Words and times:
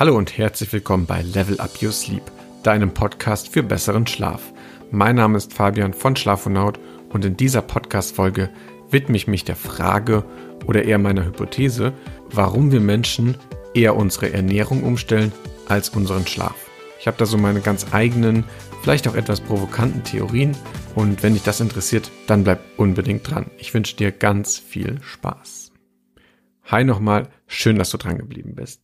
Hallo 0.00 0.16
und 0.16 0.38
herzlich 0.38 0.72
willkommen 0.72 1.04
bei 1.04 1.20
Level 1.20 1.60
Up 1.60 1.82
Your 1.82 1.92
Sleep, 1.92 2.22
deinem 2.62 2.94
Podcast 2.94 3.50
für 3.52 3.62
besseren 3.62 4.06
Schlaf. 4.06 4.40
Mein 4.90 5.16
Name 5.16 5.36
ist 5.36 5.52
Fabian 5.52 5.92
von 5.92 6.16
Schlafonaut 6.16 6.80
und 7.10 7.26
in 7.26 7.36
dieser 7.36 7.60
Podcast-Folge 7.60 8.48
widme 8.88 9.18
ich 9.18 9.26
mich 9.26 9.44
der 9.44 9.56
Frage 9.56 10.24
oder 10.64 10.84
eher 10.86 10.96
meiner 10.96 11.26
Hypothese, 11.26 11.92
warum 12.30 12.72
wir 12.72 12.80
Menschen 12.80 13.36
eher 13.74 13.94
unsere 13.94 14.32
Ernährung 14.32 14.84
umstellen 14.84 15.32
als 15.68 15.90
unseren 15.90 16.26
Schlaf. 16.26 16.56
Ich 16.98 17.06
habe 17.06 17.18
da 17.18 17.26
so 17.26 17.36
meine 17.36 17.60
ganz 17.60 17.92
eigenen, 17.92 18.44
vielleicht 18.80 19.06
auch 19.06 19.16
etwas 19.16 19.42
provokanten 19.42 20.02
Theorien 20.02 20.56
und 20.94 21.22
wenn 21.22 21.34
dich 21.34 21.42
das 21.42 21.60
interessiert, 21.60 22.10
dann 22.26 22.42
bleib 22.42 22.60
unbedingt 22.78 23.30
dran. 23.30 23.50
Ich 23.58 23.74
wünsche 23.74 23.96
dir 23.96 24.12
ganz 24.12 24.56
viel 24.56 24.98
Spaß. 25.02 25.72
Hi 26.64 26.84
nochmal, 26.84 27.28
schön, 27.46 27.76
dass 27.76 27.90
du 27.90 27.98
dran 27.98 28.16
geblieben 28.16 28.54
bist. 28.54 28.82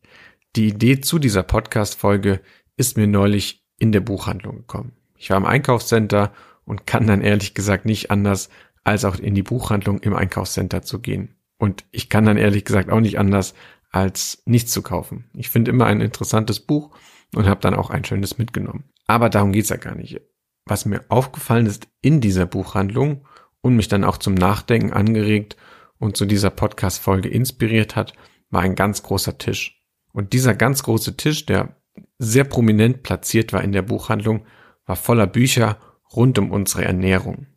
Die 0.57 0.68
Idee 0.68 1.00
zu 1.02 1.18
dieser 1.18 1.43
Podcast-Folge 1.43 2.41
ist 2.79 2.96
mir 2.96 3.06
neulich 3.06 3.66
in 3.78 3.92
der 3.92 4.01
Buchhandlung 4.01 4.56
gekommen. 4.56 4.92
Ich 5.15 5.29
war 5.29 5.37
im 5.37 5.45
Einkaufscenter 5.45 6.32
und 6.65 6.87
kann 6.87 7.06
dann 7.06 7.20
ehrlich 7.20 7.52
gesagt 7.52 7.84
nicht 7.84 8.10
anders, 8.10 8.48
als 8.82 9.05
auch 9.05 9.19
in 9.19 9.34
die 9.34 9.42
Buchhandlung 9.42 9.98
im 9.98 10.15
Einkaufscenter 10.15 10.80
zu 10.80 11.01
gehen. 11.01 11.37
Und 11.59 11.84
ich 11.91 12.09
kann 12.09 12.24
dann 12.24 12.38
ehrlich 12.38 12.65
gesagt 12.65 12.88
auch 12.88 13.01
nicht 13.01 13.19
anders, 13.19 13.52
als 13.91 14.42
nichts 14.46 14.73
zu 14.73 14.80
kaufen. 14.80 15.27
Ich 15.34 15.51
finde 15.51 15.70
immer 15.70 15.84
ein 15.84 16.01
interessantes 16.01 16.60
Buch 16.60 16.96
und 17.34 17.46
habe 17.46 17.60
dann 17.60 17.74
auch 17.74 17.91
ein 17.91 18.07
schönes 18.07 18.38
mitgenommen. 18.38 18.84
Aber 19.07 19.29
darum 19.29 19.52
geht's 19.52 19.68
ja 19.68 19.77
gar 19.77 19.95
nicht. 19.95 20.23
Was 20.65 20.87
mir 20.87 21.04
aufgefallen 21.10 21.66
ist 21.66 21.87
in 22.01 22.23
dieser 22.23 22.46
Buchhandlung 22.46 23.27
und 23.60 23.77
mich 23.77 23.88
dann 23.88 24.04
auch 24.04 24.16
zum 24.16 24.32
Nachdenken 24.32 24.95
angeregt 24.95 25.59
und 25.98 26.16
zu 26.16 26.24
dieser 26.24 26.48
Podcast-Folge 26.48 27.29
inspiriert 27.29 27.95
hat, 27.95 28.15
war 28.48 28.62
ein 28.62 28.74
ganz 28.74 29.02
großer 29.02 29.37
Tisch. 29.37 29.77
Und 30.16 30.33
dieser 30.33 30.55
ganz 30.55 30.83
große 30.83 31.19
Tisch, 31.19 31.45
der 31.45 31.77
sehr 32.19 32.45
prominent 32.45 33.02
platziert 33.02 33.52
war 33.52 33.62
in 33.62 33.73
der 33.73 33.83
Buchhandlung, 33.83 34.47
war 34.87 34.97
voller 34.97 35.27
Bücher 35.27 35.77
rund 36.10 36.38
um 36.38 36.52
unsere 36.52 36.87
Ernährung. 36.87 37.49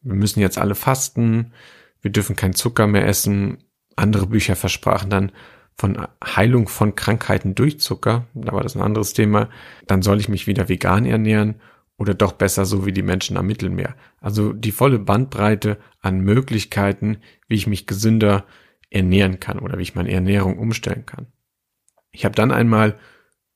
Wir 0.00 0.14
müssen 0.14 0.40
jetzt 0.40 0.56
alle 0.56 0.74
fasten, 0.74 1.52
wir 2.00 2.10
dürfen 2.10 2.34
kein 2.34 2.54
Zucker 2.54 2.86
mehr 2.86 3.06
essen. 3.06 3.58
Andere 3.96 4.28
Bücher 4.28 4.56
versprachen 4.56 5.10
dann 5.10 5.30
von 5.74 6.08
Heilung 6.24 6.68
von 6.68 6.94
Krankheiten 6.94 7.54
durch 7.54 7.80
Zucker, 7.80 8.26
da 8.32 8.52
war 8.52 8.62
das 8.62 8.76
ein 8.76 8.82
anderes 8.82 9.12
Thema. 9.12 9.50
Dann 9.86 10.00
soll 10.00 10.18
ich 10.18 10.30
mich 10.30 10.46
wieder 10.46 10.70
vegan 10.70 11.04
ernähren 11.04 11.56
oder 11.98 12.14
doch 12.14 12.32
besser 12.32 12.64
so 12.64 12.86
wie 12.86 12.92
die 12.92 13.02
Menschen 13.02 13.36
am 13.36 13.46
Mittelmeer. 13.46 13.94
Also 14.22 14.54
die 14.54 14.72
volle 14.72 14.98
Bandbreite 14.98 15.76
an 16.00 16.20
Möglichkeiten, 16.20 17.18
wie 17.46 17.56
ich 17.56 17.66
mich 17.66 17.86
gesünder 17.86 18.46
ernähren 18.88 19.38
kann 19.38 19.58
oder 19.58 19.76
wie 19.76 19.82
ich 19.82 19.94
meine 19.94 20.12
Ernährung 20.12 20.58
umstellen 20.58 21.04
kann. 21.04 21.26
Ich 22.16 22.24
habe 22.24 22.34
dann 22.34 22.50
einmal 22.50 22.98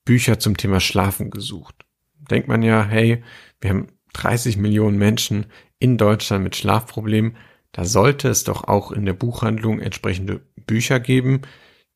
Bücher 0.05 0.39
zum 0.39 0.55
Thema 0.55 0.81
Schlafen 0.81 1.31
gesucht. 1.31 1.87
Denkt 2.31 2.47
man 2.47 2.63
ja, 2.63 2.85
hey, 2.85 3.25
wir 3.59 3.71
haben 3.71 3.87
30 4.13 4.59
Millionen 4.59 4.99
Menschen 4.99 5.47
in 5.79 5.97
Deutschland 5.97 6.45
mit 6.45 6.57
Schlafproblemen. 6.57 7.39
Da 7.73 7.87
sollte 7.87 8.29
es 8.29 8.45
doch 8.45 8.65
auch 8.65 8.93
in 8.93 9.07
der 9.07 9.15
Buchhandlung 9.15 9.81
entsprechende 9.81 10.43
Bücher 10.67 11.01
geben, 11.01 11.41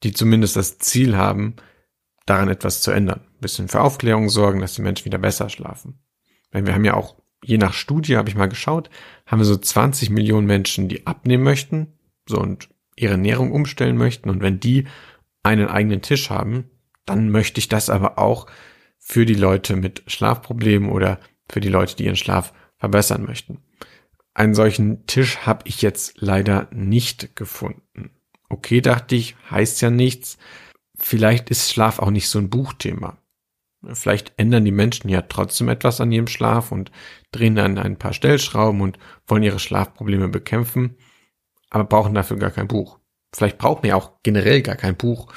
die 0.05 0.15
zumindest 0.15 0.57
das 0.57 0.79
Ziel 0.79 1.19
haben, 1.19 1.57
daran 2.25 2.49
etwas 2.49 2.81
zu 2.81 2.93
ändern. 2.93 3.21
Ein 3.21 3.41
bisschen 3.41 3.69
für 3.69 3.83
Aufklärung 3.83 4.31
sorgen, 4.31 4.61
dass 4.61 4.75
die 4.75 4.83
Menschen 4.83 5.05
wieder 5.05 5.19
besser 5.19 5.51
schlafen. 5.51 5.99
Weil 6.51 6.65
wir 6.65 6.73
haben 6.73 6.87
ja 6.87 6.95
auch, 6.95 7.17
je 7.45 7.59
nach 7.59 7.75
Studie 7.75 8.17
habe 8.17 8.31
ich 8.31 8.37
mal 8.37 8.49
geschaut, 8.49 8.89
haben 9.27 9.41
wir 9.41 9.45
so 9.45 9.57
20 9.57 10.09
Millionen 10.09 10.47
Menschen, 10.47 10.89
die 10.89 11.07
abnehmen 11.07 11.45
möchten, 11.45 11.99
so 12.27 12.41
und 12.41 12.71
ihre 12.97 13.13
Ernährung 13.13 13.53
umstellen 13.53 13.99
möchten. 13.99 14.31
Und 14.31 14.41
wenn 14.41 14.61
die 14.61 14.87
einen 15.45 15.69
eigenen 15.69 16.03
Tisch 16.03 16.31
haben, 16.31 16.71
dann 17.07 17.31
möchte 17.31 17.61
ich 17.61 17.69
das 17.69 17.91
aber 17.91 18.19
auch 18.19 18.47
für 18.99 19.27
die 19.27 19.35
Leute 19.35 19.77
mit 19.77 20.03
Schlafproblemen 20.07 20.91
oder 20.91 21.21
für 21.49 21.61
die 21.61 21.69
Leute, 21.69 21.95
die 21.95 22.07
ihren 22.07 22.17
Schlaf 22.17 22.53
verbessern 22.79 23.23
möchten. 23.25 23.63
Einen 24.33 24.55
solchen 24.55 25.07
Tisch 25.07 25.39
habe 25.47 25.63
ich 25.67 25.83
jetzt 25.83 26.15
leider 26.17 26.69
nicht 26.73 27.37
gefunden. 27.37 28.11
Okay, 28.49 28.81
dachte 28.81 29.15
ich, 29.15 29.37
heißt 29.51 29.81
ja 29.83 29.91
nichts. 29.91 30.39
Vielleicht 30.97 31.51
ist 31.51 31.71
Schlaf 31.71 31.99
auch 31.99 32.11
nicht 32.11 32.29
so 32.29 32.39
ein 32.39 32.51
Buchthema. 32.51 33.19
Vielleicht 33.93 34.33
ändern 34.39 34.65
die 34.65 34.73
Menschen 34.73 35.11
ja 35.11 35.23
trotzdem 35.23 35.69
etwas 35.69 36.01
an 36.01 36.11
ihrem 36.11 36.27
Schlaf 36.27 36.73
und 36.73 36.91
drehen 37.33 37.55
dann 37.55 37.79
ein 37.79 37.99
paar 37.99 38.15
Stellschrauben 38.15 38.81
und 38.81 38.99
wollen 39.27 39.43
ihre 39.43 39.59
Schlafprobleme 39.59 40.29
bekämpfen, 40.29 40.97
aber 41.69 41.85
brauchen 41.85 42.15
dafür 42.15 42.39
gar 42.39 42.51
kein 42.51 42.69
Buch. 42.69 42.99
Vielleicht 43.35 43.59
braucht 43.59 43.83
man 43.83 43.91
ja 43.91 43.97
auch 43.97 44.13
generell 44.23 44.63
gar 44.63 44.77
kein 44.77 44.97
Buch, 44.97 45.33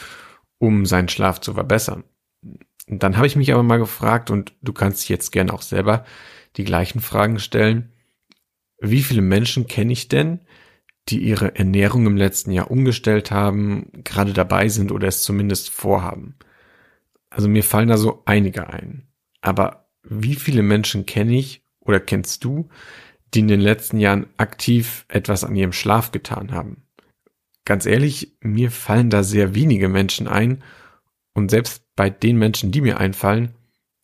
um 0.59 0.85
seinen 0.85 1.09
Schlaf 1.09 1.41
zu 1.41 1.55
verbessern. 1.55 2.03
Und 2.87 3.03
dann 3.03 3.17
habe 3.17 3.27
ich 3.27 3.35
mich 3.35 3.51
aber 3.51 3.63
mal 3.63 3.79
gefragt, 3.79 4.29
und 4.29 4.53
du 4.61 4.71
kannst 4.71 5.09
jetzt 5.09 5.31
gerne 5.31 5.53
auch 5.53 5.61
selber 5.61 6.05
die 6.55 6.63
gleichen 6.63 7.01
Fragen 7.01 7.39
stellen. 7.39 7.91
Wie 8.79 9.01
viele 9.01 9.21
Menschen 9.21 9.67
kenne 9.67 9.93
ich 9.93 10.07
denn, 10.07 10.41
die 11.09 11.19
ihre 11.19 11.55
Ernährung 11.55 12.05
im 12.05 12.17
letzten 12.17 12.51
Jahr 12.51 12.69
umgestellt 12.69 13.31
haben, 13.31 13.89
gerade 14.03 14.33
dabei 14.33 14.69
sind 14.69 14.91
oder 14.91 15.07
es 15.07 15.23
zumindest 15.23 15.69
vorhaben? 15.69 16.35
Also 17.29 17.49
mir 17.49 17.63
fallen 17.63 17.89
da 17.89 17.97
so 17.97 18.21
einige 18.25 18.69
ein. 18.69 19.07
Aber 19.41 19.89
wie 20.03 20.35
viele 20.35 20.61
Menschen 20.61 21.05
kenne 21.05 21.37
ich 21.37 21.63
oder 21.79 21.99
kennst 21.99 22.43
du, 22.43 22.69
die 23.33 23.39
in 23.39 23.47
den 23.47 23.59
letzten 23.59 23.99
Jahren 23.99 24.27
aktiv 24.37 25.05
etwas 25.09 25.43
an 25.43 25.55
ihrem 25.55 25.73
Schlaf 25.73 26.11
getan 26.11 26.51
haben? 26.51 26.86
Ganz 27.67 27.85
ehrlich, 27.85 28.37
mir 28.39 28.71
fallen 28.71 29.09
da 29.09 29.23
sehr 29.23 29.53
wenige 29.53 29.89
Menschen 29.89 30.29
ein 30.29 30.63
und 31.33 31.51
selbst 31.51 31.83
bei 31.97 32.09
den 32.09 32.37
Menschen, 32.37 32.71
die 32.71 32.79
mir 32.79 32.97
einfallen, 32.97 33.55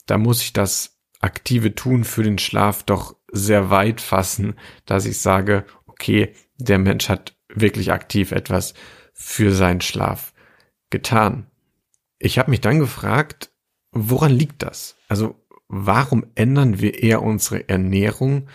da 0.05 0.17
muss 0.17 0.41
ich 0.41 0.51
das 0.51 0.99
aktive 1.21 1.73
Tun 1.73 2.03
für 2.03 2.23
den 2.23 2.39
Schlaf 2.39 2.83
doch 2.83 3.15
sehr 3.31 3.69
weit 3.69 4.01
fassen, 4.01 4.55
dass 4.85 5.05
ich 5.05 5.19
sage, 5.19 5.63
okay, 5.85 6.33
der 6.57 6.77
Mensch 6.77 7.07
hat 7.07 7.37
wirklich 7.47 7.93
aktiv 7.93 8.33
etwas 8.33 8.73
für 9.13 9.53
seinen 9.53 9.79
Schlaf 9.79 10.33
getan. 10.89 11.47
Ich 12.19 12.39
habe 12.39 12.51
mich 12.51 12.59
dann 12.59 12.79
gefragt, 12.79 13.49
woran 13.93 14.33
liegt 14.33 14.61
das? 14.61 14.97
Also 15.07 15.41
warum 15.69 16.25
ändern 16.35 16.81
wir 16.81 17.01
eher 17.01 17.21
unsere 17.21 17.69
Ernährung 17.69 18.49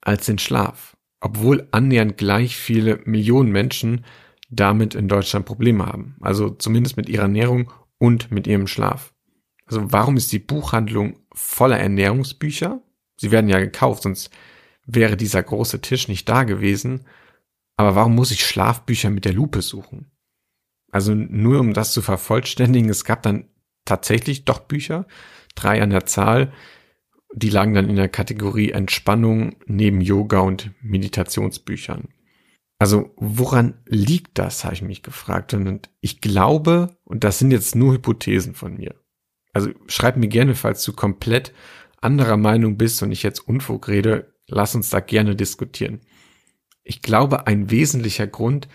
als 0.00 0.26
den 0.26 0.38
Schlaf? 0.38 0.96
Obwohl 1.18 1.66
annähernd 1.72 2.16
gleich 2.18 2.56
viele 2.56 3.00
Millionen 3.04 3.50
Menschen 3.50 4.04
damit 4.50 4.94
in 4.94 5.08
Deutschland 5.08 5.46
Probleme 5.46 5.86
haben. 5.86 6.16
Also 6.20 6.50
zumindest 6.50 6.96
mit 6.96 7.08
ihrer 7.08 7.22
Ernährung 7.22 7.72
und 7.98 8.30
mit 8.30 8.46
ihrem 8.46 8.66
Schlaf. 8.66 9.14
Also 9.66 9.92
warum 9.92 10.16
ist 10.16 10.32
die 10.32 10.38
Buchhandlung 10.38 11.18
voller 11.32 11.78
Ernährungsbücher? 11.78 12.82
Sie 13.18 13.30
werden 13.30 13.48
ja 13.48 13.58
gekauft, 13.58 14.02
sonst 14.02 14.30
wäre 14.86 15.16
dieser 15.16 15.42
große 15.42 15.80
Tisch 15.80 16.08
nicht 16.08 16.28
da 16.28 16.44
gewesen. 16.44 17.06
Aber 17.76 17.94
warum 17.94 18.14
muss 18.14 18.30
ich 18.30 18.44
Schlafbücher 18.44 19.10
mit 19.10 19.24
der 19.24 19.32
Lupe 19.32 19.62
suchen? 19.62 20.10
Also 20.90 21.14
nur 21.14 21.60
um 21.60 21.72
das 21.72 21.92
zu 21.92 22.02
vervollständigen, 22.02 22.88
es 22.88 23.04
gab 23.04 23.22
dann 23.22 23.48
tatsächlich 23.84 24.44
doch 24.44 24.60
Bücher, 24.60 25.06
drei 25.54 25.82
an 25.82 25.90
der 25.90 26.06
Zahl, 26.06 26.52
die 27.34 27.50
lagen 27.50 27.74
dann 27.74 27.88
in 27.88 27.96
der 27.96 28.08
Kategorie 28.08 28.70
Entspannung 28.70 29.56
neben 29.66 30.00
Yoga 30.00 30.38
und 30.40 30.70
Meditationsbüchern. 30.82 32.08
Also 32.84 33.14
woran 33.16 33.80
liegt 33.86 34.38
das, 34.38 34.62
habe 34.62 34.74
ich 34.74 34.82
mich 34.82 35.02
gefragt. 35.02 35.54
Und 35.54 35.88
ich 36.02 36.20
glaube, 36.20 36.98
und 37.04 37.24
das 37.24 37.38
sind 37.38 37.50
jetzt 37.50 37.74
nur 37.74 37.94
Hypothesen 37.94 38.52
von 38.52 38.76
mir. 38.76 38.94
Also 39.54 39.70
schreib 39.86 40.18
mir 40.18 40.28
gerne, 40.28 40.54
falls 40.54 40.84
du 40.84 40.92
komplett 40.92 41.54
anderer 42.02 42.36
Meinung 42.36 42.76
bist 42.76 43.02
und 43.02 43.10
ich 43.10 43.22
jetzt 43.22 43.38
Unfug 43.48 43.88
rede, 43.88 44.34
lass 44.48 44.74
uns 44.74 44.90
da 44.90 45.00
gerne 45.00 45.34
diskutieren. 45.34 46.02
Ich 46.82 47.00
glaube, 47.00 47.46
ein 47.46 47.70
wesentlicher 47.70 48.26
Grund 48.26 48.68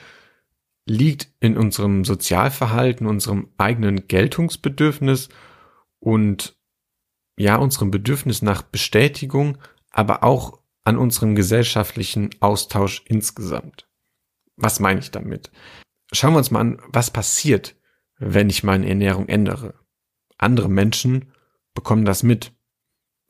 liegt 0.88 1.31
in 1.40 1.56
unserem 1.56 2.03
Sozialverhalten, 2.03 3.06
unserem 3.06 3.50
eigenen 3.59 4.08
Geltungsbedürfnis 4.08 5.30
und 6.00 6.58
ja, 7.38 7.58
unserem 7.58 7.91
Bedürfnis 7.91 8.41
nach 8.41 8.64
Bestätigung, 8.64 9.59
aber 9.91 10.23
auch 10.23 10.64
an 10.84 10.97
unserem 10.97 11.35
gesellschaftlichen 11.35 12.32
Austausch 12.40 13.03
insgesamt. 13.05 13.89
Was 14.59 14.79
meine 14.79 15.00
ich 15.00 15.11
damit? 15.11 15.52
Schauen 16.11 16.34
wir 16.34 16.40
uns 16.40 16.52
mal 16.52 16.59
an, 16.59 16.82
was 16.88 17.11
passiert, 17.11 17.76
wenn 18.17 18.50
ich 18.50 18.64
meine 18.64 18.88
Ernährung 18.88 19.28
ändere. 19.28 19.73
Andere 20.38 20.70
Menschen 20.70 21.32
bekommen 21.73 22.06
das 22.06 22.23
mit. 22.23 22.52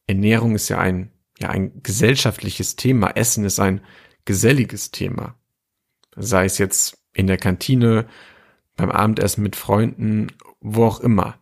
Ernährung 0.07 0.55
ist 0.55 0.69
ja 0.69 0.79
ein, 0.79 1.11
ja, 1.37 1.49
ein 1.49 1.83
gesellschaftliches 1.83 2.75
Thema. 2.75 3.11
Essen 3.11 3.45
ist 3.45 3.59
ein 3.59 3.81
geselliges 4.25 4.91
Thema. 4.91 5.35
Sei 6.15 6.45
es 6.45 6.57
jetzt 6.57 6.97
in 7.13 7.27
der 7.27 7.37
Kantine, 7.37 8.07
beim 8.75 8.89
Abendessen 8.89 9.43
mit 9.43 9.55
Freunden, 9.55 10.27
wo 10.61 10.85
auch 10.85 10.99
immer. 10.99 11.37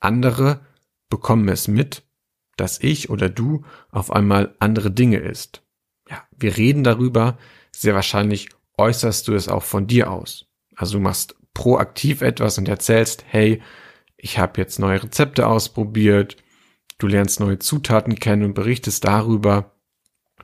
Andere 0.00 0.60
bekommen 1.08 1.48
es 1.48 1.68
mit, 1.68 2.02
dass 2.56 2.80
ich 2.80 3.08
oder 3.08 3.28
du 3.28 3.64
auf 3.90 4.10
einmal 4.10 4.54
andere 4.58 4.90
Dinge 4.90 5.18
isst. 5.18 5.62
Ja, 6.10 6.26
wir 6.36 6.56
reden 6.56 6.84
darüber, 6.84 7.38
sehr 7.70 7.94
wahrscheinlich 7.94 8.48
äußerst 8.78 9.28
du 9.28 9.34
es 9.34 9.48
auch 9.48 9.62
von 9.62 9.86
dir 9.86 10.10
aus. 10.10 10.46
Also 10.76 10.98
du 10.98 11.02
machst 11.02 11.36
proaktiv 11.54 12.22
etwas 12.22 12.58
und 12.58 12.68
erzählst, 12.68 13.24
hey, 13.28 13.62
ich 14.16 14.38
habe 14.38 14.60
jetzt 14.60 14.78
neue 14.78 15.02
Rezepte 15.02 15.46
ausprobiert, 15.46 16.36
du 16.98 17.06
lernst 17.06 17.40
neue 17.40 17.58
Zutaten 17.58 18.16
kennen 18.16 18.44
und 18.44 18.54
berichtest 18.54 19.04
darüber, 19.04 19.72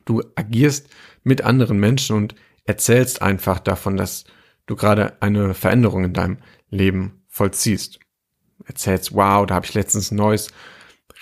du 0.05 0.23
agierst 0.35 0.89
mit 1.23 1.43
anderen 1.43 1.79
Menschen 1.79 2.17
und 2.17 2.35
erzählst 2.65 3.23
einfach 3.23 3.59
davon, 3.61 3.97
dass 3.97 4.25
du 4.67 4.77
gerade 4.77 5.21
eine 5.23 5.55
Veränderung 5.55 6.05
in 6.05 6.13
deinem 6.13 6.39
Leben 6.71 7.23
vollziehst. 7.29 8.01
Erzählst, 8.67 9.15
wow, 9.15 9.47
da 9.47 9.55
habe 9.55 9.67
ich 9.67 9.75
letztens 9.75 10.11
ein 10.11 10.17
neues 10.17 10.49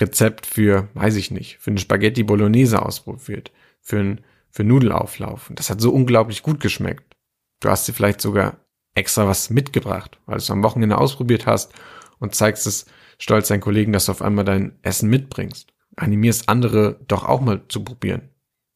Rezept 0.00 0.46
für, 0.46 0.88
weiß 0.94 1.16
ich 1.16 1.30
nicht, 1.30 1.58
für 1.58 1.70
eine 1.70 1.78
Spaghetti 1.78 2.22
Bolognese 2.22 2.82
ausprobiert, 2.82 3.52
für 3.80 3.98
ein 3.98 4.24
für 4.56 4.64
Nudelauflauf. 4.64 5.50
Und 5.50 5.58
das 5.58 5.68
hat 5.68 5.82
so 5.82 5.92
unglaublich 5.92 6.42
gut 6.42 6.60
geschmeckt. 6.60 7.14
Du 7.60 7.68
hast 7.68 7.86
dir 7.86 7.92
vielleicht 7.92 8.22
sogar 8.22 8.56
extra 8.94 9.26
was 9.26 9.50
mitgebracht, 9.50 10.18
weil 10.24 10.36
du 10.36 10.42
es 10.42 10.50
am 10.50 10.62
Wochenende 10.62 10.96
ausprobiert 10.96 11.46
hast 11.46 11.74
und 12.20 12.34
zeigst 12.34 12.66
es 12.66 12.86
stolz 13.18 13.48
deinen 13.48 13.60
Kollegen, 13.60 13.92
dass 13.92 14.06
du 14.06 14.12
auf 14.12 14.22
einmal 14.22 14.46
dein 14.46 14.78
Essen 14.80 15.10
mitbringst. 15.10 15.74
Animierst 15.96 16.48
andere 16.48 16.98
doch 17.06 17.24
auch 17.24 17.42
mal 17.42 17.68
zu 17.68 17.84
probieren. 17.84 18.30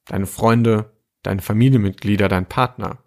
Deine 0.05 0.27
Freunde, 0.27 0.93
deine 1.23 1.41
Familienmitglieder, 1.41 2.29
dein 2.29 2.47
Partner. 2.47 2.99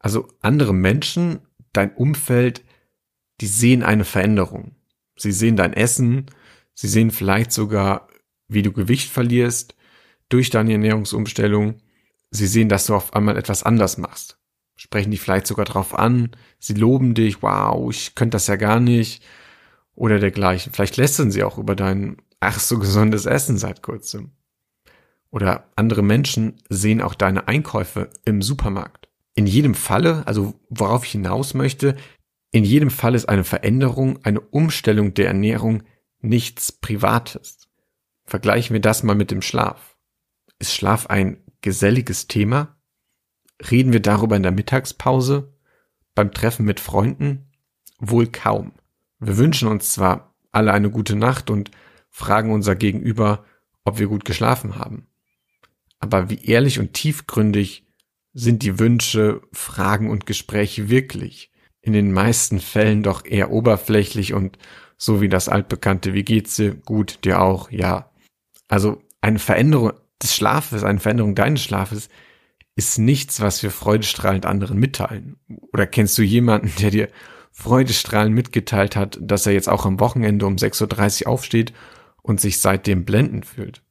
Also 0.00 0.26
andere 0.40 0.74
Menschen, 0.74 1.38
dein 1.72 1.94
Umfeld, 1.94 2.64
die 3.40 3.46
sehen 3.46 3.84
eine 3.84 4.04
Veränderung. 4.04 4.74
Sie 5.16 5.32
sehen 5.32 5.54
dein 5.54 5.72
Essen, 5.72 6.26
sie 6.74 6.88
sehen 6.88 7.12
vielleicht 7.12 7.52
sogar, 7.52 8.08
wie 8.48 8.62
du 8.62 8.72
Gewicht 8.72 9.08
verlierst, 9.08 9.76
durch 10.30 10.48
deine 10.48 10.72
Ernährungsumstellung. 10.72 11.76
Sie 12.30 12.46
sehen, 12.46 12.70
dass 12.70 12.86
du 12.86 12.94
auf 12.94 13.14
einmal 13.14 13.36
etwas 13.36 13.62
anders 13.62 13.98
machst. 13.98 14.38
Sprechen 14.76 15.10
die 15.10 15.18
vielleicht 15.18 15.46
sogar 15.46 15.66
drauf 15.66 15.98
an. 15.98 16.30
Sie 16.58 16.72
loben 16.72 17.12
dich. 17.12 17.42
Wow, 17.42 17.90
ich 17.90 18.14
könnte 18.14 18.36
das 18.36 18.46
ja 18.46 18.56
gar 18.56 18.80
nicht. 18.80 19.22
Oder 19.94 20.18
dergleichen. 20.18 20.72
Vielleicht 20.72 20.96
lästern 20.96 21.30
sie 21.30 21.44
auch 21.44 21.58
über 21.58 21.76
dein 21.76 22.16
ach 22.40 22.58
so 22.58 22.78
gesundes 22.78 23.26
Essen 23.26 23.58
seit 23.58 23.82
kurzem. 23.82 24.30
Oder 25.30 25.68
andere 25.76 26.02
Menschen 26.02 26.62
sehen 26.68 27.02
auch 27.02 27.14
deine 27.14 27.46
Einkäufe 27.46 28.08
im 28.24 28.42
Supermarkt. 28.42 29.08
In 29.34 29.46
jedem 29.46 29.74
Falle, 29.74 30.26
also 30.26 30.54
worauf 30.70 31.04
ich 31.04 31.12
hinaus 31.12 31.54
möchte, 31.54 31.96
in 32.50 32.64
jedem 32.64 32.90
Fall 32.90 33.14
ist 33.14 33.28
eine 33.28 33.44
Veränderung, 33.44 34.24
eine 34.24 34.40
Umstellung 34.40 35.14
der 35.14 35.28
Ernährung 35.28 35.84
nichts 36.20 36.72
Privates. 36.72 37.68
Vergleichen 38.24 38.74
wir 38.74 38.80
das 38.80 39.02
mal 39.02 39.14
mit 39.14 39.30
dem 39.30 39.42
Schlaf. 39.42 39.89
Ist 40.60 40.74
Schlaf 40.74 41.06
ein 41.06 41.38
geselliges 41.62 42.28
Thema? 42.28 42.76
Reden 43.70 43.94
wir 43.94 44.00
darüber 44.00 44.36
in 44.36 44.42
der 44.42 44.52
Mittagspause? 44.52 45.54
Beim 46.14 46.32
Treffen 46.32 46.66
mit 46.66 46.80
Freunden? 46.80 47.50
Wohl 47.98 48.26
kaum. 48.26 48.72
Wir 49.20 49.38
wünschen 49.38 49.68
uns 49.68 49.92
zwar 49.92 50.34
alle 50.52 50.72
eine 50.74 50.90
gute 50.90 51.16
Nacht 51.16 51.48
und 51.48 51.70
fragen 52.10 52.52
unser 52.52 52.76
Gegenüber, 52.76 53.46
ob 53.84 53.98
wir 53.98 54.06
gut 54.06 54.26
geschlafen 54.26 54.76
haben. 54.76 55.06
Aber 55.98 56.28
wie 56.28 56.44
ehrlich 56.44 56.78
und 56.78 56.92
tiefgründig 56.92 57.86
sind 58.34 58.62
die 58.62 58.78
Wünsche, 58.78 59.40
Fragen 59.52 60.10
und 60.10 60.26
Gespräche 60.26 60.90
wirklich? 60.90 61.52
In 61.80 61.94
den 61.94 62.12
meisten 62.12 62.60
Fällen 62.60 63.02
doch 63.02 63.24
eher 63.24 63.50
oberflächlich 63.50 64.34
und 64.34 64.58
so 64.98 65.22
wie 65.22 65.30
das 65.30 65.48
altbekannte, 65.48 66.12
wie 66.12 66.24
geht's 66.24 66.56
dir? 66.56 66.74
Gut, 66.74 67.24
dir 67.24 67.40
auch, 67.40 67.70
ja. 67.70 68.12
Also 68.68 69.02
eine 69.22 69.38
Veränderung 69.38 69.92
des 70.22 70.34
Schlafes, 70.34 70.84
eine 70.84 71.00
Veränderung 71.00 71.34
deines 71.34 71.62
Schlafes, 71.62 72.08
ist 72.76 72.98
nichts, 72.98 73.40
was 73.40 73.62
wir 73.62 73.70
freudestrahlend 73.70 74.46
anderen 74.46 74.78
mitteilen. 74.78 75.36
Oder 75.72 75.86
kennst 75.86 76.16
du 76.18 76.22
jemanden, 76.22 76.72
der 76.80 76.90
dir 76.90 77.08
freudestrahlend 77.52 78.34
mitgeteilt 78.34 78.96
hat, 78.96 79.18
dass 79.20 79.46
er 79.46 79.52
jetzt 79.52 79.68
auch 79.68 79.84
am 79.84 80.00
Wochenende 80.00 80.46
um 80.46 80.56
6.30 80.56 81.22
Uhr 81.26 81.32
aufsteht 81.32 81.72
und 82.22 82.40
sich 82.40 82.58
seitdem 82.58 83.04
blendend 83.04 83.46
fühlt? 83.46 83.82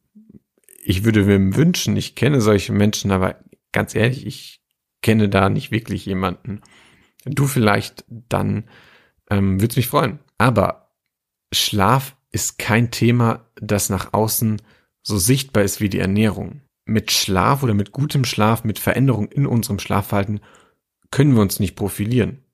Ich 0.82 1.04
würde 1.04 1.24
mir 1.24 1.56
wünschen, 1.56 1.96
ich 1.96 2.14
kenne 2.14 2.40
solche 2.40 2.72
Menschen, 2.72 3.10
aber 3.10 3.36
ganz 3.72 3.94
ehrlich, 3.94 4.26
ich 4.26 4.60
kenne 5.02 5.28
da 5.28 5.50
nicht 5.50 5.70
wirklich 5.70 6.06
jemanden. 6.06 6.62
Du 7.24 7.46
vielleicht, 7.46 8.04
dann 8.08 8.64
ähm, 9.30 9.60
würde 9.60 9.76
mich 9.76 9.88
freuen. 9.88 10.18
Aber 10.38 10.90
Schlaf 11.52 12.16
ist 12.32 12.58
kein 12.58 12.90
Thema, 12.90 13.46
das 13.56 13.90
nach 13.90 14.12
außen 14.12 14.60
so 15.02 15.18
sichtbar 15.18 15.62
ist 15.62 15.80
wie 15.80 15.88
die 15.88 15.98
Ernährung. 15.98 16.62
Mit 16.84 17.12
Schlaf 17.12 17.62
oder 17.62 17.74
mit 17.74 17.92
gutem 17.92 18.24
Schlaf, 18.24 18.64
mit 18.64 18.78
Veränderung 18.78 19.28
in 19.28 19.46
unserem 19.46 19.78
Schlafverhalten 19.78 20.40
können 21.10 21.34
wir 21.34 21.42
uns 21.42 21.60
nicht 21.60 21.76
profilieren. 21.76 22.44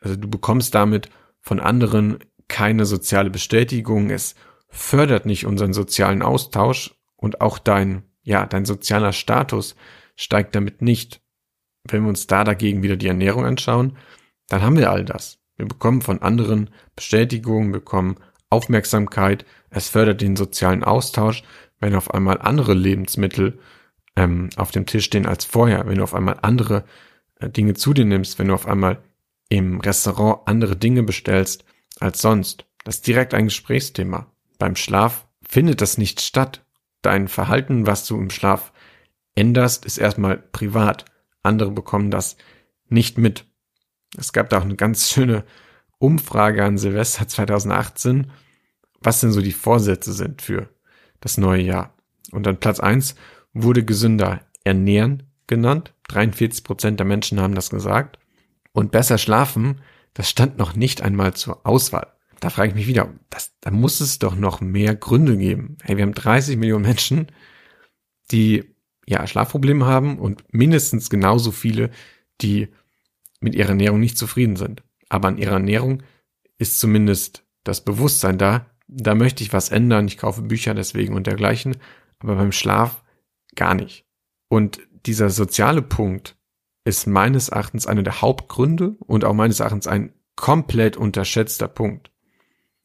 Also 0.00 0.16
du 0.16 0.28
bekommst 0.28 0.74
damit 0.74 1.10
von 1.40 1.60
anderen 1.60 2.18
keine 2.48 2.86
soziale 2.86 3.30
Bestätigung. 3.30 4.10
Es 4.10 4.34
fördert 4.68 5.26
nicht 5.26 5.46
unseren 5.46 5.72
sozialen 5.72 6.22
Austausch 6.22 6.94
und 7.16 7.40
auch 7.40 7.58
dein, 7.58 8.02
ja, 8.22 8.46
dein 8.46 8.64
sozialer 8.64 9.12
Status 9.12 9.76
steigt 10.16 10.54
damit 10.54 10.82
nicht. 10.82 11.20
Wenn 11.88 12.02
wir 12.02 12.08
uns 12.08 12.26
da 12.26 12.44
dagegen 12.44 12.82
wieder 12.82 12.96
die 12.96 13.08
Ernährung 13.08 13.44
anschauen, 13.44 13.96
dann 14.48 14.62
haben 14.62 14.76
wir 14.76 14.90
all 14.90 15.04
das. 15.04 15.38
Wir 15.56 15.66
bekommen 15.66 16.02
von 16.02 16.22
anderen 16.22 16.70
Bestätigung, 16.96 17.72
bekommen 17.72 18.16
Aufmerksamkeit, 18.50 19.44
es 19.70 19.88
fördert 19.88 20.20
den 20.20 20.36
sozialen 20.36 20.84
Austausch, 20.84 21.42
wenn 21.84 21.94
auf 21.94 22.14
einmal 22.14 22.40
andere 22.40 22.72
Lebensmittel 22.72 23.58
ähm, 24.16 24.48
auf 24.56 24.70
dem 24.70 24.86
Tisch 24.86 25.04
stehen 25.04 25.26
als 25.26 25.44
vorher, 25.44 25.86
wenn 25.86 25.98
du 25.98 26.02
auf 26.02 26.14
einmal 26.14 26.38
andere 26.40 26.84
äh, 27.40 27.50
Dinge 27.50 27.74
zu 27.74 27.92
dir 27.92 28.06
nimmst, 28.06 28.38
wenn 28.38 28.48
du 28.48 28.54
auf 28.54 28.66
einmal 28.66 29.02
im 29.50 29.80
Restaurant 29.80 30.48
andere 30.48 30.76
Dinge 30.76 31.02
bestellst 31.02 31.66
als 32.00 32.22
sonst. 32.22 32.64
Das 32.84 32.96
ist 32.96 33.06
direkt 33.06 33.34
ein 33.34 33.44
Gesprächsthema. 33.44 34.32
Beim 34.58 34.76
Schlaf 34.76 35.26
findet 35.46 35.82
das 35.82 35.98
nicht 35.98 36.22
statt. 36.22 36.64
Dein 37.02 37.28
Verhalten, 37.28 37.86
was 37.86 38.06
du 38.06 38.16
im 38.16 38.30
Schlaf 38.30 38.72
änderst, 39.34 39.84
ist 39.84 39.98
erstmal 39.98 40.38
privat. 40.38 41.04
Andere 41.42 41.70
bekommen 41.70 42.10
das 42.10 42.38
nicht 42.88 43.18
mit. 43.18 43.44
Es 44.16 44.32
gab 44.32 44.48
da 44.48 44.58
auch 44.58 44.64
eine 44.64 44.76
ganz 44.76 45.10
schöne 45.10 45.44
Umfrage 45.98 46.64
an 46.64 46.78
Silvester 46.78 47.28
2018, 47.28 48.30
was 49.02 49.20
denn 49.20 49.32
so 49.32 49.42
die 49.42 49.52
Vorsätze 49.52 50.14
sind 50.14 50.40
für 50.40 50.73
das 51.24 51.38
neue 51.38 51.62
Jahr. 51.62 51.94
Und 52.30 52.46
an 52.46 52.60
Platz 52.60 52.78
eins 52.78 53.16
wurde 53.52 53.84
gesünder 53.84 54.42
ernähren 54.62 55.24
genannt. 55.46 55.94
43 56.08 56.62
Prozent 56.64 57.00
der 57.00 57.06
Menschen 57.06 57.40
haben 57.40 57.54
das 57.54 57.70
gesagt. 57.70 58.18
Und 58.72 58.92
besser 58.92 59.18
schlafen, 59.18 59.80
das 60.12 60.30
stand 60.30 60.58
noch 60.58 60.76
nicht 60.76 61.02
einmal 61.02 61.34
zur 61.34 61.66
Auswahl. 61.66 62.12
Da 62.40 62.50
frage 62.50 62.68
ich 62.70 62.74
mich 62.74 62.86
wieder, 62.86 63.12
das, 63.30 63.52
da 63.60 63.70
muss 63.70 64.00
es 64.00 64.18
doch 64.18 64.36
noch 64.36 64.60
mehr 64.60 64.94
Gründe 64.94 65.36
geben. 65.36 65.78
Hey, 65.82 65.96
wir 65.96 66.04
haben 66.04 66.14
30 66.14 66.56
Millionen 66.56 66.84
Menschen, 66.84 67.28
die 68.30 68.64
ja 69.06 69.26
Schlafprobleme 69.26 69.86
haben 69.86 70.18
und 70.18 70.44
mindestens 70.52 71.08
genauso 71.08 71.52
viele, 71.52 71.90
die 72.42 72.68
mit 73.40 73.54
ihrer 73.54 73.70
Ernährung 73.70 74.00
nicht 74.00 74.18
zufrieden 74.18 74.56
sind. 74.56 74.82
Aber 75.08 75.28
an 75.28 75.38
ihrer 75.38 75.54
Ernährung 75.54 76.02
ist 76.58 76.80
zumindest 76.80 77.44
das 77.62 77.84
Bewusstsein 77.84 78.38
da, 78.38 78.66
da 78.86 79.14
möchte 79.14 79.42
ich 79.42 79.52
was 79.52 79.70
ändern, 79.70 80.06
ich 80.06 80.18
kaufe 80.18 80.42
Bücher 80.42 80.74
deswegen 80.74 81.14
und 81.14 81.26
dergleichen, 81.26 81.76
aber 82.18 82.36
beim 82.36 82.52
Schlaf 82.52 83.02
gar 83.54 83.74
nicht. 83.74 84.06
Und 84.48 84.80
dieser 85.06 85.30
soziale 85.30 85.82
Punkt 85.82 86.36
ist 86.84 87.06
meines 87.06 87.48
Erachtens 87.48 87.86
einer 87.86 88.02
der 88.02 88.20
Hauptgründe 88.20 88.96
und 89.00 89.24
auch 89.24 89.34
meines 89.34 89.60
Erachtens 89.60 89.86
ein 89.86 90.12
komplett 90.36 90.96
unterschätzter 90.96 91.68
Punkt. 91.68 92.10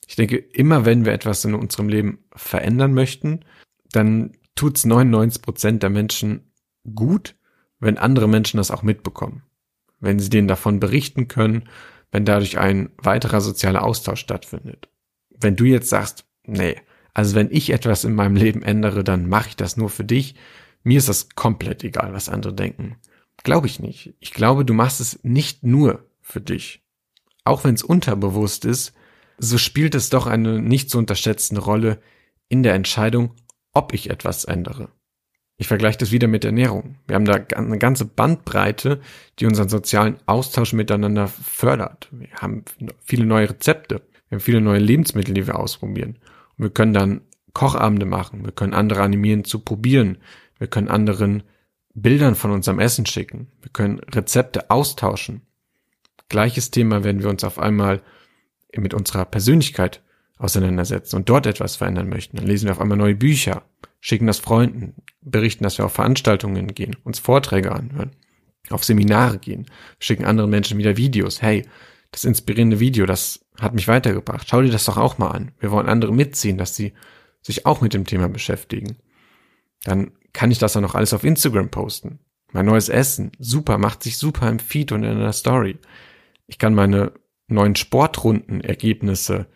Ich 0.08 0.16
denke, 0.16 0.38
immer 0.38 0.86
wenn 0.86 1.06
wir 1.06 1.14
etwas 1.14 1.44
in 1.46 1.54
unserem 1.54 1.90
Leben 1.90 2.24
verändern 2.34 2.94
möchten, 2.94 3.42
dann 3.92 4.32
tut's 4.56 4.86
99 4.86 5.42
Prozent 5.42 5.84
der 5.84 5.90
Menschen 5.90 6.52
gut, 6.96 7.36
wenn 7.80 7.98
andere 7.98 8.28
Menschen 8.28 8.58
das 8.58 8.72
auch 8.72 8.84
mitbekommen. 8.84 9.44
Wenn 10.00 10.20
sie 10.20 10.30
denen 10.30 10.48
davon 10.48 10.80
berichten 10.80 11.28
können, 11.28 11.68
wenn 12.12 12.26
dadurch 12.26 12.58
ein 12.58 12.90
weiterer 12.98 13.42
sozialer 13.42 13.84
Austausch 13.84 14.22
stattfindet 14.22 14.90
wenn 15.40 15.56
du 15.56 15.66
jetzt 15.66 15.90
sagst, 15.90 16.26
nee, 16.46 16.76
also 17.14 17.36
wenn 17.36 17.52
ich 17.52 17.72
etwas 17.72 18.04
in 18.04 18.14
meinem 18.14 18.36
Leben 18.36 18.62
ändere, 18.62 19.04
dann 19.04 19.28
mache 19.28 19.50
ich 19.50 19.56
das 19.56 19.78
nur 19.78 19.90
für 19.90 20.04
dich. 20.04 20.36
Mir 20.84 20.98
ist 20.98 21.10
das 21.10 21.30
komplett 21.36 21.84
egal, 21.84 22.14
was 22.14 22.30
andere 22.30 22.54
denken. 22.54 22.98
Glaube 23.44 23.68
ich 23.68 23.80
nicht. 23.80 24.14
Ich 24.20 24.32
glaube, 24.32 24.66
du 24.66 24.74
machst 24.74 25.00
es 25.00 25.20
nicht 25.24 25.64
nur 25.64 26.06
für 26.22 26.42
dich. 26.42 26.84
Auch 27.44 27.64
wenn 27.64 27.76
es 27.76 27.84
unterbewusst 27.84 28.66
ist, 28.66 28.94
so 29.38 29.58
spielt 29.58 29.96
es 29.96 30.10
doch 30.10 30.28
eine 30.28 30.62
nicht 30.62 30.90
zu 30.90 30.98
unterschätzende 30.98 31.62
Rolle 31.62 32.00
in 32.50 32.64
der 32.64 32.74
Entscheidung, 32.74 33.36
ob 33.74 33.94
ich 33.94 34.10
etwas 34.10 34.46
ändere. 34.46 34.90
Ich 35.58 35.68
vergleiche 35.68 35.98
das 35.98 36.12
wieder 36.12 36.28
mit 36.28 36.46
Ernährung. 36.46 36.96
Wir 37.06 37.16
haben 37.16 37.26
da 37.26 37.34
eine 37.34 37.78
ganze 37.78 38.06
Bandbreite, 38.06 39.02
die 39.40 39.46
unseren 39.46 39.68
sozialen 39.68 40.18
Austausch 40.26 40.72
miteinander 40.72 41.28
fördert. 41.28 42.08
Wir 42.12 42.30
haben 42.36 42.64
viele 43.04 43.26
neue 43.26 43.50
Rezepte. 43.50 44.02
Wir 44.30 44.38
haben 44.38 44.44
viele 44.44 44.62
neue 44.62 44.80
Lebensmittel, 44.80 45.34
die 45.34 45.48
wir 45.48 45.60
ausprobieren. 45.60 46.20
Und 46.58 46.64
wir 46.64 46.70
können 46.70 46.94
dann 46.94 47.22
Kochabende 47.54 48.06
machen. 48.06 48.46
Wir 48.46 48.52
können 48.52 48.74
andere 48.74 49.02
animieren 49.02 49.44
zu 49.44 49.60
probieren. 49.60 50.20
Wir 50.58 50.68
können 50.68 50.88
anderen 50.88 51.44
Bildern 51.94 52.36
von 52.36 52.52
unserem 52.52 52.80
Essen 52.80 53.06
schicken. 53.06 53.48
Wir 53.62 53.72
können 53.72 54.00
Rezepte 54.00 54.70
austauschen. 54.70 55.42
Gleiches 56.30 56.70
Thema, 56.70 57.04
wenn 57.04 57.22
wir 57.22 57.30
uns 57.30 57.44
auf 57.44 57.58
einmal 57.58 58.02
mit 58.76 58.94
unserer 58.94 59.26
Persönlichkeit 59.26 60.04
auseinandersetzen 60.38 61.16
und 61.16 61.28
dort 61.28 61.48
etwas 61.48 61.76
verändern 61.76 62.08
möchten, 62.08 62.38
dann 62.38 62.46
lesen 62.46 62.66
wir 62.68 62.72
auf 62.74 62.80
einmal 62.80 62.98
neue 62.98 63.16
Bücher, 63.16 63.64
schicken 64.00 64.28
das 64.28 64.40
Freunden, 64.40 64.96
berichten, 65.22 65.64
dass 65.64 65.78
wir 65.78 65.86
auf 65.86 65.94
Veranstaltungen 65.94 66.68
gehen, 66.68 66.96
uns 67.04 67.20
Vorträge 67.20 67.72
anhören, 67.72 68.12
auf 68.70 68.84
Seminare 68.84 69.40
gehen, 69.40 69.66
schicken 70.00 70.26
anderen 70.26 70.50
Menschen 70.50 70.78
wieder 70.78 70.98
Videos. 70.98 71.42
Hey, 71.42 71.68
das 72.12 72.24
inspirierende 72.24 72.80
Video, 72.80 73.06
das 73.06 73.46
hat 73.62 73.74
mich 73.74 73.88
weitergebracht. 73.88 74.48
Schau 74.50 74.62
dir 74.62 74.72
das 74.72 74.86
doch 74.86 74.98
auch 74.98 75.18
mal 75.18 75.30
an. 75.30 75.52
Wir 75.60 75.72
wollen 75.72 75.90
andere 75.90 76.14
mitziehen, 76.14 76.58
dass 76.58 76.76
sie 76.76 76.94
sich 77.42 77.66
auch 77.66 77.82
mit 77.82 77.94
dem 77.94 78.06
Thema 78.06 78.30
beschäftigen. 78.30 78.98
Dann 79.84 80.12
kann 80.34 80.52
ich 80.52 80.60
das 80.60 80.74
dann 80.74 80.84
noch 80.84 80.96
alles 80.96 81.14
auf 81.14 81.24
Instagram 81.24 81.70
posten. 81.70 82.20
Mein 82.52 82.66
neues 82.66 82.90
Essen, 82.90 83.32
super, 83.40 83.78
macht 83.78 84.04
sich 84.04 84.18
super 84.18 84.50
im 84.50 84.60
Feed 84.60 84.92
und 84.92 85.04
in 85.04 85.20
der 85.20 85.34
Story. 85.34 85.78
Ich 86.48 86.58
kann 86.58 86.74
meine 86.74 87.14
neuen 87.48 87.76
Sportrundenergebnisse 87.76 89.48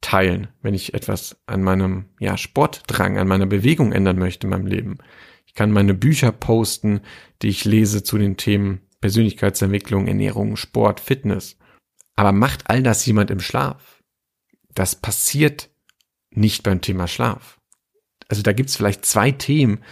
teilen, 0.00 0.48
wenn 0.62 0.74
ich 0.74 0.94
etwas 0.94 1.36
an 1.46 1.62
meinem 1.62 2.06
ja, 2.20 2.36
Sportdrang, 2.36 3.18
an 3.18 3.28
meiner 3.28 3.46
Bewegung 3.46 3.92
ändern 3.92 4.18
möchte 4.18 4.46
in 4.46 4.50
meinem 4.50 4.66
Leben. 4.66 4.98
Ich 5.46 5.54
kann 5.54 5.72
meine 5.72 5.94
Bücher 5.94 6.32
posten, 6.32 7.00
die 7.42 7.48
ich 7.48 7.64
lese 7.64 8.02
zu 8.02 8.16
den 8.18 8.36
Themen 8.36 8.80
Persönlichkeitsentwicklung, 9.00 10.06
Ernährung, 10.06 10.56
Sport, 10.56 11.00
Fitness. 11.00 11.58
Aber 12.18 12.32
macht 12.32 12.68
all 12.68 12.82
das 12.82 13.06
jemand 13.06 13.30
im 13.30 13.38
Schlaf? 13.38 14.02
Das 14.74 14.96
passiert 14.96 15.70
nicht 16.30 16.64
beim 16.64 16.80
Thema 16.80 17.06
Schlaf. 17.06 17.60
Also 18.26 18.42
da 18.42 18.52
gibt's 18.52 18.74
vielleicht 18.74 19.04
zwei 19.04 19.30
Themen, 19.30 19.84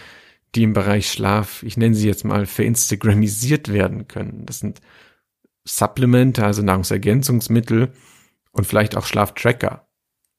die 0.53 0.63
im 0.63 0.73
Bereich 0.73 1.09
Schlaf, 1.09 1.63
ich 1.63 1.77
nenne 1.77 1.95
sie 1.95 2.05
jetzt 2.05 2.25
mal, 2.25 2.45
verinstagramisiert 2.45 3.71
werden 3.71 4.09
können. 4.09 4.45
Das 4.45 4.59
sind 4.59 4.81
Supplemente, 5.63 6.43
also 6.43 6.61
Nahrungsergänzungsmittel 6.63 7.93
und 8.51 8.67
vielleicht 8.67 8.97
auch 8.97 9.05
Schlaftracker. 9.05 9.87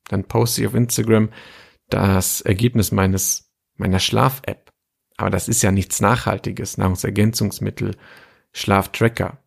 Dann 0.09 0.25
poste 0.25 0.61
ich 0.61 0.67
auf 0.67 0.75
Instagram 0.75 1.31
das 1.89 2.43
Ergebnis 2.43 2.93
meines, 2.93 3.51
meiner 3.77 3.99
Schlaf-App. 3.99 4.75
Aber 5.17 5.31
das 5.31 5.49
ist 5.49 5.63
ja 5.63 5.73
nichts 5.73 6.03
Nachhaltiges, 6.03 6.77
Nahrungsergänzungsmittel, 6.77 7.97
Schlaftracker. 8.53 9.43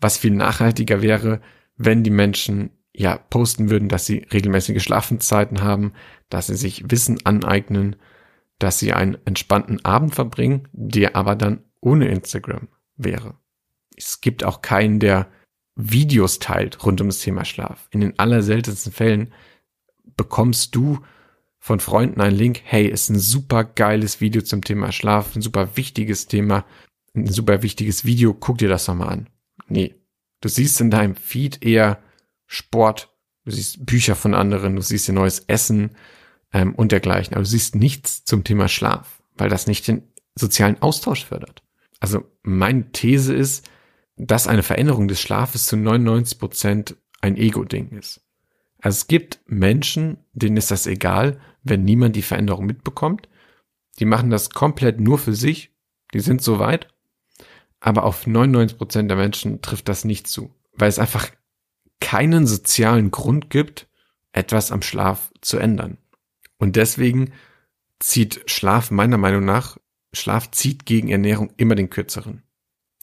Was 0.00 0.18
viel 0.18 0.36
nachhaltiger 0.36 1.02
wäre, 1.02 1.40
wenn 1.82 2.04
die 2.04 2.10
Menschen 2.10 2.70
ja 2.92 3.16
posten 3.16 3.70
würden, 3.70 3.88
dass 3.88 4.04
sie 4.04 4.26
regelmäßige 4.30 4.82
Schlafenszeiten 4.82 5.62
haben, 5.62 5.94
dass 6.28 6.48
sie 6.48 6.56
sich 6.56 6.90
Wissen 6.90 7.24
aneignen, 7.24 7.96
dass 8.58 8.78
sie 8.78 8.92
einen 8.92 9.16
entspannten 9.24 9.82
Abend 9.82 10.14
verbringen, 10.14 10.68
der 10.72 11.16
aber 11.16 11.36
dann 11.36 11.64
ohne 11.80 12.08
Instagram 12.08 12.68
wäre. 12.96 13.38
Es 13.96 14.20
gibt 14.20 14.44
auch 14.44 14.60
keinen, 14.60 15.00
der 15.00 15.28
Videos 15.74 16.38
teilt 16.38 16.84
rund 16.84 17.00
um 17.00 17.08
das 17.08 17.20
Thema 17.20 17.46
Schlaf. 17.46 17.88
In 17.90 18.02
den 18.02 18.18
allerseltensten 18.18 18.92
Fällen 18.92 19.32
bekommst 20.16 20.74
du 20.74 20.98
von 21.58 21.80
Freunden 21.80 22.20
einen 22.20 22.36
Link, 22.36 22.60
hey, 22.62 22.86
ist 22.86 23.08
ein 23.08 23.18
super 23.18 23.64
geiles 23.64 24.20
Video 24.20 24.42
zum 24.42 24.62
Thema 24.62 24.92
Schlaf, 24.92 25.34
ein 25.34 25.40
super 25.40 25.78
wichtiges 25.78 26.26
Thema, 26.26 26.66
ein 27.14 27.26
super 27.26 27.62
wichtiges 27.62 28.04
Video, 28.04 28.34
guck 28.34 28.58
dir 28.58 28.68
das 28.68 28.86
nochmal 28.86 29.08
an. 29.08 29.30
Nee, 29.68 29.94
du 30.40 30.48
siehst 30.48 30.80
in 30.80 30.90
deinem 30.90 31.14
Feed 31.14 31.64
eher 31.64 32.02
Sport, 32.46 33.14
du 33.44 33.52
siehst 33.52 33.84
Bücher 33.86 34.16
von 34.16 34.34
anderen, 34.34 34.76
du 34.76 34.82
siehst 34.82 35.08
ihr 35.08 35.14
neues 35.14 35.40
Essen 35.40 35.96
ähm, 36.52 36.74
und 36.74 36.92
dergleichen, 36.92 37.34
aber 37.34 37.42
du 37.42 37.48
siehst 37.48 37.74
nichts 37.74 38.24
zum 38.24 38.44
Thema 38.44 38.68
Schlaf, 38.68 39.22
weil 39.36 39.48
das 39.48 39.66
nicht 39.66 39.86
den 39.88 40.02
sozialen 40.34 40.80
Austausch 40.82 41.24
fördert. 41.24 41.62
Also 42.00 42.24
meine 42.42 42.90
These 42.92 43.34
ist, 43.34 43.68
dass 44.16 44.46
eine 44.46 44.62
Veränderung 44.62 45.08
des 45.08 45.20
Schlafes 45.20 45.66
zu 45.66 45.76
99 45.76 46.38
Prozent 46.38 46.96
ein 47.20 47.36
Ego-Ding 47.36 47.90
ist. 47.90 48.22
Also 48.80 48.96
es 48.96 49.06
gibt 49.06 49.40
Menschen, 49.46 50.18
denen 50.32 50.56
ist 50.56 50.70
das 50.70 50.86
egal, 50.86 51.40
wenn 51.62 51.84
niemand 51.84 52.16
die 52.16 52.22
Veränderung 52.22 52.66
mitbekommt. 52.66 53.28
Die 53.98 54.06
machen 54.06 54.30
das 54.30 54.50
komplett 54.50 55.00
nur 55.00 55.18
für 55.18 55.34
sich. 55.34 55.74
Die 56.14 56.20
sind 56.20 56.42
so 56.42 56.58
weit. 56.58 56.88
Aber 57.80 58.04
auf 58.04 58.26
99 58.26 58.78
Prozent 58.78 59.10
der 59.10 59.16
Menschen 59.16 59.62
trifft 59.62 59.88
das 59.88 60.04
nicht 60.04 60.26
zu, 60.26 60.54
weil 60.74 60.88
es 60.88 60.98
einfach 60.98 61.30
keinen 62.00 62.46
sozialen 62.46 63.10
Grund 63.10 63.50
gibt, 63.50 63.88
etwas 64.32 64.70
am 64.70 64.82
Schlaf 64.82 65.32
zu 65.40 65.58
ändern. 65.58 65.98
Und 66.58 66.76
deswegen 66.76 67.32
zieht 67.98 68.42
Schlaf 68.50 68.90
meiner 68.90 69.18
Meinung 69.18 69.44
nach, 69.44 69.78
Schlaf 70.12 70.50
zieht 70.50 70.86
gegen 70.86 71.08
Ernährung 71.08 71.52
immer 71.56 71.74
den 71.74 71.90
kürzeren. 71.90 72.42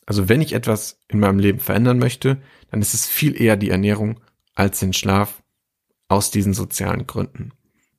Also 0.06 0.30
wenn 0.30 0.42
ich 0.42 0.54
etwas 0.54 1.00
in 1.08 1.20
meinem 1.20 1.40
Leben 1.40 1.60
verändern 1.60 2.00
möchte, 2.00 2.42
dann 2.72 2.82
ist 2.82 2.94
es 2.94 3.06
viel 3.06 3.40
eher 3.40 3.58
die 3.58 3.70
Ernährung 3.70 4.20
als 4.56 4.80
den 4.80 4.94
Schlaf 4.94 5.44
aus 6.08 6.32
diesen 6.32 6.54
sozialen 6.54 7.06
Gründen. 7.08 7.52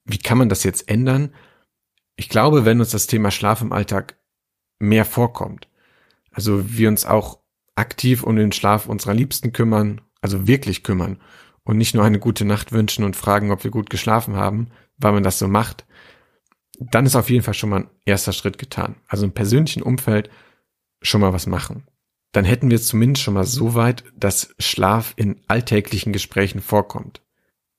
Wie 0.05 0.19
kann 0.19 0.39
man 0.39 0.49
das 0.49 0.65
jetzt 0.65 0.89
ändern? 0.89 1.35
Ich 2.17 2.29
glaube, 2.29 2.65
wenn 2.65 2.81
uns 2.81 2.91
das 2.91 3.07
Thema 3.07 3.31
Schlaf 3.31 3.61
im 3.61 3.73
Alltag 3.73 4.17
mehr 4.79 5.05
vorkommt, 5.05 5.69
also 6.39 6.79
wir 6.79 6.87
uns 6.87 7.05
auch 7.05 7.41
aktiv 7.75 8.23
um 8.23 8.37
den 8.37 8.53
Schlaf 8.53 8.87
unserer 8.87 9.13
Liebsten 9.13 9.53
kümmern, 9.53 10.03
also 10.21 10.47
wirklich 10.47 10.85
kümmern 10.85 11.19
und 11.65 11.79
nicht 11.79 11.97
nur 11.97 12.05
eine 12.05 12.21
gute 12.21 12.45
Nacht 12.45 12.71
wünschen 12.71 13.03
und 13.03 13.17
fragen, 13.17 13.51
ob 13.51 13.65
wir 13.65 13.73
gut 13.73 13.91
geschlafen 13.91 14.37
haben, 14.37 14.69
weil 14.99 15.11
man 15.11 15.25
das 15.25 15.41
so 15.41 15.49
macht, 15.49 15.85
dann 16.79 17.07
ist 17.07 17.17
auf 17.17 17.29
jeden 17.29 17.43
Fall 17.43 17.55
schon 17.55 17.71
mal 17.71 17.81
ein 17.81 17.91
erster 18.05 18.33
Schritt 18.33 18.57
getan. 18.57 18.95
Also 19.09 19.25
im 19.25 19.33
persönlichen 19.33 19.83
Umfeld 19.83 20.31
schon 21.03 21.21
mal 21.21 21.33
was 21.33 21.49
machen. 21.49 21.89
Dann 22.31 22.45
hätten 22.45 22.71
wir 22.71 22.77
es 22.77 22.87
zumindest 22.87 23.25
schon 23.25 23.35
mal 23.35 23.45
so 23.45 23.75
weit, 23.75 24.05
dass 24.17 24.55
Schlaf 24.61 25.15
in 25.17 25.41
alltäglichen 25.49 26.13
Gesprächen 26.13 26.61
vorkommt. 26.61 27.21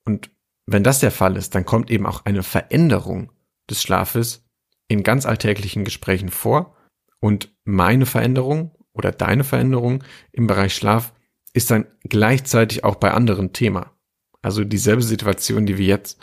Und 0.04 0.32
wenn 0.66 0.84
das 0.84 1.00
der 1.00 1.12
Fall 1.12 1.38
ist, 1.38 1.56
dann 1.56 1.64
kommt 1.64 1.90
eben 1.90 2.06
auch 2.06 2.26
eine 2.26 2.44
Veränderung 2.44 3.32
des 3.70 3.82
Schlafes 3.82 4.44
in 4.90 5.04
ganz 5.04 5.26
alltäglichen 5.26 5.86
Gesprächen 5.86 6.28
vor. 6.28 6.76
Und 7.20 7.54
meine 7.64 8.06
Veränderung 8.06 8.72
oder 8.94 9.12
deine 9.12 9.44
Veränderung 9.44 10.04
im 10.32 10.48
Bereich 10.48 10.74
Schlaf 10.76 11.14
ist 11.54 11.72
dann 11.72 11.86
gleichzeitig 12.04 12.84
auch 12.84 12.96
bei 12.96 13.12
anderen 13.12 13.54
Thema. 13.54 13.92
Also 14.42 14.64
dieselbe 14.64 15.02
Situation, 15.02 15.66
die 15.66 15.78
wir 15.78 15.86
jetzt 15.86 16.20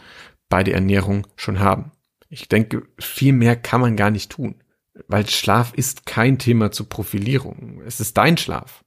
bei 0.49 0.63
der 0.63 0.75
Ernährung 0.75 1.27
schon 1.37 1.61
haben. 1.61 1.93
Ich 2.29 2.49
denke, 2.49 2.83
viel 2.99 3.33
mehr 3.33 3.57
kann 3.57 3.81
man 3.81 3.97
gar 3.97 4.11
nicht 4.11 4.31
tun, 4.31 4.63
weil 5.09 5.29
Schlaf 5.29 5.75
ist 5.75 6.07
kein 6.07 6.39
Thema 6.39 6.71
zur 6.73 6.89
Profilierung. 6.89 7.83
Es 7.85 8.01
ist 8.01 8.17
dein 8.17 8.37
Schlaf. 8.37 8.85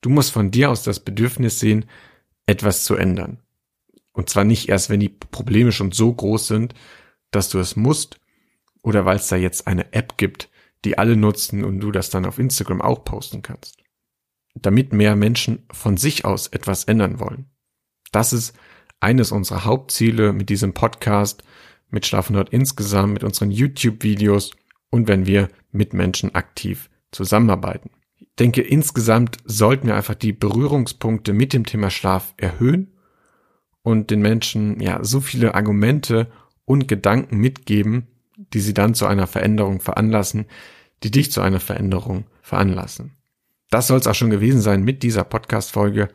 Du 0.00 0.10
musst 0.10 0.32
von 0.32 0.50
dir 0.50 0.70
aus 0.70 0.82
das 0.82 1.00
Bedürfnis 1.00 1.60
sehen, 1.60 1.86
etwas 2.46 2.84
zu 2.84 2.94
ändern. 2.94 3.38
Und 4.12 4.28
zwar 4.28 4.44
nicht 4.44 4.68
erst, 4.68 4.90
wenn 4.90 5.00
die 5.00 5.08
Probleme 5.08 5.72
schon 5.72 5.92
so 5.92 6.12
groß 6.12 6.46
sind, 6.46 6.74
dass 7.30 7.48
du 7.48 7.58
es 7.58 7.74
musst 7.74 8.20
oder 8.82 9.04
weil 9.04 9.16
es 9.16 9.28
da 9.28 9.36
jetzt 9.36 9.66
eine 9.66 9.92
App 9.92 10.16
gibt, 10.16 10.48
die 10.84 10.98
alle 10.98 11.16
nutzen 11.16 11.64
und 11.64 11.80
du 11.80 11.90
das 11.90 12.10
dann 12.10 12.26
auf 12.26 12.38
Instagram 12.38 12.80
auch 12.80 13.04
posten 13.04 13.42
kannst. 13.42 13.82
Damit 14.54 14.92
mehr 14.92 15.16
Menschen 15.16 15.64
von 15.72 15.96
sich 15.96 16.24
aus 16.24 16.48
etwas 16.48 16.84
ändern 16.84 17.18
wollen. 17.18 17.46
Das 18.12 18.32
ist 18.32 18.56
eines 19.00 19.32
unserer 19.32 19.64
Hauptziele 19.64 20.32
mit 20.32 20.48
diesem 20.48 20.72
Podcast, 20.72 21.42
mit 21.90 22.06
Schlafen 22.06 22.34
dort 22.34 22.50
insgesamt, 22.50 23.12
mit 23.12 23.24
unseren 23.24 23.50
YouTube-Videos 23.50 24.52
und 24.90 25.08
wenn 25.08 25.26
wir 25.26 25.48
mit 25.72 25.92
Menschen 25.92 26.34
aktiv 26.34 26.90
zusammenarbeiten. 27.10 27.90
Ich 28.16 28.36
denke, 28.38 28.62
insgesamt 28.62 29.38
sollten 29.44 29.88
wir 29.88 29.96
einfach 29.96 30.14
die 30.14 30.32
Berührungspunkte 30.32 31.32
mit 31.32 31.52
dem 31.52 31.66
Thema 31.66 31.90
Schlaf 31.90 32.34
erhöhen 32.36 32.92
und 33.82 34.10
den 34.10 34.22
Menschen 34.22 34.80
ja 34.80 35.02
so 35.04 35.20
viele 35.20 35.54
Argumente 35.54 36.30
und 36.64 36.88
Gedanken 36.88 37.38
mitgeben, 37.38 38.08
die 38.54 38.60
sie 38.60 38.74
dann 38.74 38.94
zu 38.94 39.06
einer 39.06 39.26
Veränderung 39.26 39.80
veranlassen, 39.80 40.46
die 41.02 41.10
dich 41.10 41.30
zu 41.30 41.40
einer 41.40 41.60
Veränderung 41.60 42.24
veranlassen. 42.40 43.12
Das 43.70 43.88
soll 43.88 43.98
es 43.98 44.06
auch 44.06 44.14
schon 44.14 44.30
gewesen 44.30 44.60
sein 44.60 44.82
mit 44.82 45.02
dieser 45.02 45.24
Podcast-Folge. 45.24 46.08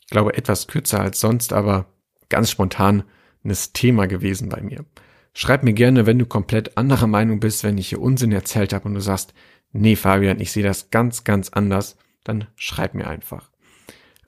Ich 0.00 0.08
glaube, 0.08 0.36
etwas 0.36 0.66
kürzer 0.66 1.00
als 1.00 1.20
sonst, 1.20 1.52
aber 1.52 1.86
ganz 2.28 2.50
spontan 2.50 3.04
ein 3.44 3.56
Thema 3.72 4.06
gewesen 4.06 4.48
bei 4.48 4.60
mir. 4.60 4.84
Schreib 5.32 5.62
mir 5.62 5.72
gerne, 5.72 6.06
wenn 6.06 6.18
du 6.18 6.26
komplett 6.26 6.76
anderer 6.76 7.06
Meinung 7.06 7.40
bist, 7.40 7.64
wenn 7.64 7.78
ich 7.78 7.88
hier 7.88 8.00
Unsinn 8.00 8.32
erzählt 8.32 8.72
habe 8.72 8.86
und 8.86 8.94
du 8.94 9.00
sagst, 9.00 9.34
nee, 9.72 9.96
Fabian, 9.96 10.40
ich 10.40 10.52
sehe 10.52 10.62
das 10.62 10.90
ganz, 10.90 11.24
ganz 11.24 11.50
anders, 11.50 11.96
dann 12.22 12.46
schreib 12.56 12.94
mir 12.94 13.06
einfach. 13.06 13.50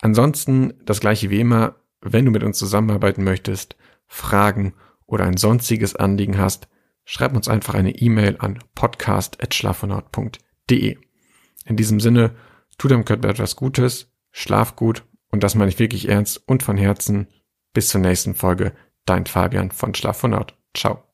Ansonsten 0.00 0.75
das 0.85 1.00
gleiche 1.00 1.30
wie 1.30 1.40
immer, 1.40 1.76
wenn 2.00 2.25
du 2.25 2.30
mit 2.30 2.44
uns 2.44 2.58
zusammenarbeiten 2.58 3.25
möchtest, 3.25 3.76
Fragen 4.06 4.75
oder 5.06 5.25
ein 5.25 5.37
sonstiges 5.37 5.96
Anliegen 5.96 6.38
hast, 6.38 6.68
schreib 7.06 7.34
uns 7.34 7.48
einfach 7.48 7.72
eine 7.72 7.96
E-Mail 7.96 8.36
an 8.38 8.58
podcast.schlafonaut.de. 8.75 10.98
In 11.64 11.76
diesem 11.76 12.00
Sinne, 12.00 12.36
tu 12.76 12.88
deinem 12.88 13.06
Körper 13.06 13.30
etwas 13.30 13.56
Gutes, 13.56 14.12
schlaf 14.32 14.76
gut 14.76 15.06
und 15.30 15.42
das 15.42 15.54
meine 15.54 15.70
ich 15.70 15.78
wirklich 15.78 16.08
ernst 16.08 16.46
und 16.46 16.62
von 16.62 16.76
Herzen. 16.76 17.28
Bis 17.72 17.88
zur 17.88 18.02
nächsten 18.02 18.34
Folge. 18.34 18.75
Dein 19.06 19.25
Fabian 19.25 19.70
von 19.70 19.94
Schlafonaut. 19.94 20.54
Ciao. 20.75 21.05